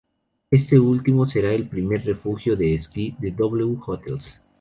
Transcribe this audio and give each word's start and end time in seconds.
Este 0.49 0.79
último 0.79 1.27
será 1.27 1.53
el 1.53 1.67
primer 1.69 2.03
refugio 2.03 2.55
de 2.55 2.73
esquí 2.73 3.15
de 3.19 3.29
W 3.29 3.77
Hotels. 3.85 4.41